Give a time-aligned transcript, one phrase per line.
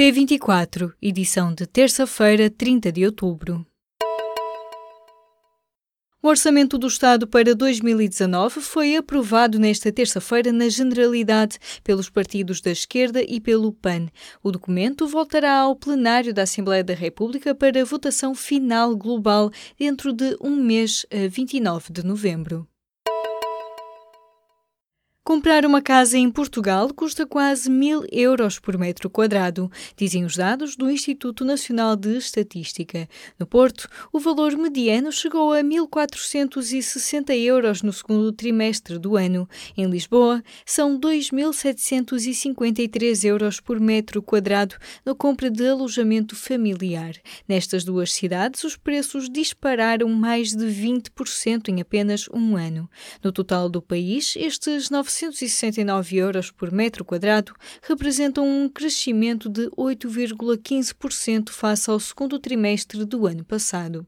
[0.00, 3.66] P24, edição de terça-feira, 30 de outubro.
[6.22, 12.70] O Orçamento do Estado para 2019 foi aprovado nesta terça-feira na Generalidade pelos partidos da
[12.70, 14.08] esquerda e pelo PAN.
[14.42, 20.34] O documento voltará ao plenário da Assembleia da República para votação final global dentro de
[20.40, 22.69] um mês, a 29 de novembro.
[25.30, 30.74] Comprar uma casa em Portugal custa quase mil euros por metro quadrado, dizem os dados
[30.74, 33.08] do Instituto Nacional de Estatística.
[33.38, 39.48] No Porto, o valor mediano chegou a 1.460 euros no segundo trimestre do ano.
[39.76, 44.74] Em Lisboa, são 2.753 euros por metro quadrado
[45.06, 47.14] na compra de alojamento familiar.
[47.48, 52.90] Nestas duas cidades, os preços dispararam mais de 20% em apenas um ano.
[53.22, 59.68] No total do país, estes 900 969 euros por metro quadrado representam um crescimento de
[59.70, 64.06] 8,15% face ao segundo trimestre do ano passado.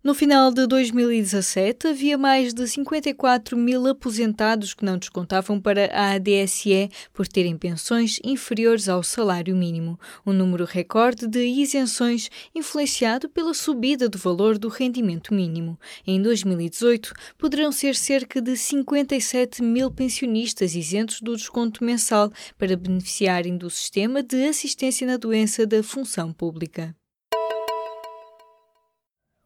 [0.00, 6.12] No final de 2017, havia mais de 54 mil aposentados que não descontavam para a
[6.12, 13.52] ADSE por terem pensões inferiores ao salário mínimo, um número recorde de isenções influenciado pela
[13.52, 15.76] subida do valor do rendimento mínimo.
[16.06, 23.58] Em 2018, poderão ser cerca de 57 mil pensionistas isentos do desconto mensal para beneficiarem
[23.58, 26.94] do sistema de assistência na doença da função pública.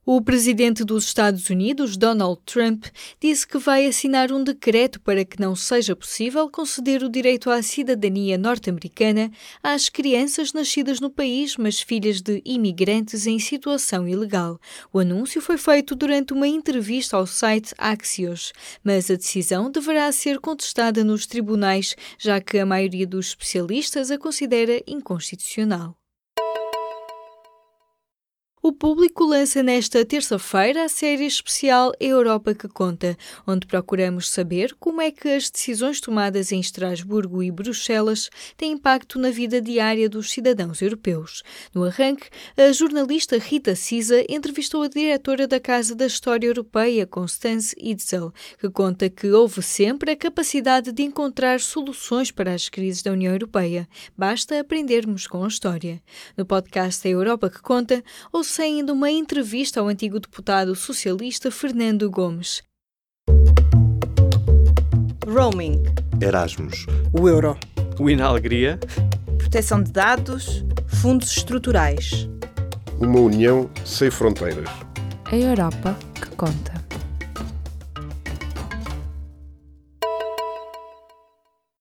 [0.04, 2.86] O presidente dos Estados Unidos, Donald Trump,
[3.20, 7.62] disse que vai assinar um decreto para que não seja possível conceder o direito à
[7.62, 9.30] cidadania norte-americana
[9.62, 14.58] às crianças nascidas no país, mas filhas de imigrantes em situação ilegal.
[14.92, 20.40] O anúncio foi feito durante uma entrevista ao site Axios, mas a decisão deverá ser
[20.40, 25.96] contestada nos tribunais, já que a maioria dos especialistas a considera inconstitucional.
[28.64, 35.00] O público lança nesta terça-feira a série especial Europa que Conta, onde procuramos saber como
[35.00, 40.30] é que as decisões tomadas em Estrasburgo e Bruxelas têm impacto na vida diária dos
[40.30, 41.42] cidadãos europeus.
[41.74, 47.74] No arranque, a jornalista Rita Cisa entrevistou a diretora da Casa da História Europeia, Constance
[47.76, 53.10] Itzel, que conta que houve sempre a capacidade de encontrar soluções para as crises da
[53.10, 53.88] União Europeia.
[54.16, 56.00] Basta aprendermos com a história.
[56.36, 58.04] No podcast Europa que Conta,
[58.52, 62.62] trouxe ainda uma entrevista ao antigo deputado socialista Fernando Gomes.
[65.26, 65.82] Roaming.
[66.20, 66.84] Erasmus.
[67.18, 67.56] O euro.
[67.98, 68.78] O Inalegria.
[69.38, 70.62] Proteção de dados.
[71.00, 72.28] Fundos estruturais.
[73.00, 74.68] Uma união sem fronteiras.
[75.24, 76.74] A Europa que conta.